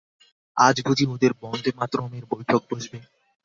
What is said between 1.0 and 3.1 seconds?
ওদের বন্দেমাতরমের বৈঠক বসবে।